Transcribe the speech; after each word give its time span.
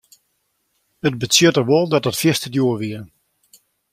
It 1.07 1.19
betsjutte 1.21 1.63
wol 1.69 1.87
dat 1.89 2.05
dat 2.05 2.19
fierste 2.21 2.49
djoer 2.51 2.77
wie. 2.81 2.99